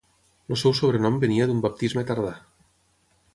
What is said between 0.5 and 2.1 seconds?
El seu sobrenom venia d'un baptisme